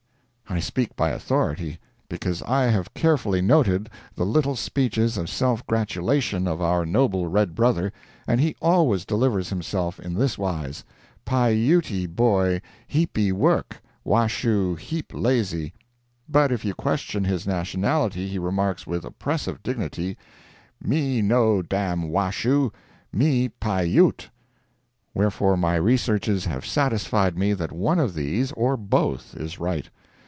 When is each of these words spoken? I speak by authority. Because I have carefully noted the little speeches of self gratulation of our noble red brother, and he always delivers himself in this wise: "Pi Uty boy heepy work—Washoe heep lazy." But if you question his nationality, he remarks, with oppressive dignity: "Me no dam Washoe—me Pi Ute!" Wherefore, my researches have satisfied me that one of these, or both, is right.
I 0.49 0.59
speak 0.59 0.97
by 0.97 1.11
authority. 1.11 1.79
Because 2.09 2.41
I 2.43 2.63
have 2.65 2.93
carefully 2.93 3.41
noted 3.41 3.89
the 4.15 4.25
little 4.25 4.57
speeches 4.57 5.15
of 5.15 5.29
self 5.29 5.65
gratulation 5.65 6.45
of 6.45 6.61
our 6.61 6.85
noble 6.85 7.27
red 7.27 7.55
brother, 7.55 7.93
and 8.27 8.41
he 8.41 8.57
always 8.61 9.05
delivers 9.05 9.47
himself 9.47 9.97
in 9.97 10.13
this 10.13 10.37
wise: 10.37 10.83
"Pi 11.23 11.51
Uty 11.51 12.05
boy 12.05 12.59
heepy 12.89 13.31
work—Washoe 13.31 14.75
heep 14.75 15.13
lazy." 15.13 15.71
But 16.27 16.51
if 16.51 16.65
you 16.65 16.73
question 16.75 17.23
his 17.23 17.47
nationality, 17.47 18.27
he 18.27 18.37
remarks, 18.37 18.85
with 18.85 19.05
oppressive 19.05 19.63
dignity: 19.63 20.17
"Me 20.83 21.21
no 21.21 21.61
dam 21.61 22.09
Washoe—me 22.09 23.47
Pi 23.61 23.81
Ute!" 23.83 24.29
Wherefore, 25.13 25.55
my 25.55 25.75
researches 25.75 26.43
have 26.43 26.65
satisfied 26.65 27.37
me 27.37 27.53
that 27.53 27.71
one 27.71 27.99
of 27.99 28.13
these, 28.15 28.51
or 28.51 28.75
both, 28.75 29.33
is 29.37 29.57
right. 29.57 29.89